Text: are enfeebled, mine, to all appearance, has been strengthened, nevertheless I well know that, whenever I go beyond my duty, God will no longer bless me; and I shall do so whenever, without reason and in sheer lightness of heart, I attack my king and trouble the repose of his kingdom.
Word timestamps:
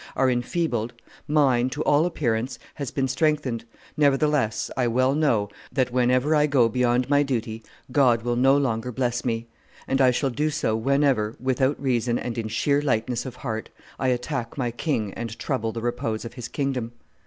are 0.15 0.31
enfeebled, 0.31 0.93
mine, 1.27 1.69
to 1.69 1.83
all 1.83 2.07
appearance, 2.07 2.57
has 2.73 2.89
been 2.89 3.07
strengthened, 3.07 3.65
nevertheless 3.95 4.71
I 4.75 4.87
well 4.87 5.13
know 5.13 5.49
that, 5.71 5.91
whenever 5.91 6.33
I 6.33 6.47
go 6.47 6.67
beyond 6.67 7.07
my 7.07 7.21
duty, 7.21 7.61
God 7.91 8.23
will 8.23 8.35
no 8.35 8.57
longer 8.57 8.91
bless 8.91 9.23
me; 9.23 9.45
and 9.87 10.01
I 10.01 10.09
shall 10.09 10.31
do 10.31 10.49
so 10.49 10.75
whenever, 10.75 11.35
without 11.39 11.79
reason 11.79 12.17
and 12.17 12.35
in 12.39 12.47
sheer 12.47 12.81
lightness 12.81 13.27
of 13.27 13.35
heart, 13.35 13.69
I 13.99 14.07
attack 14.07 14.57
my 14.57 14.71
king 14.71 15.13
and 15.13 15.37
trouble 15.37 15.71
the 15.71 15.81
repose 15.81 16.25
of 16.25 16.33
his 16.33 16.47
kingdom. 16.47 16.93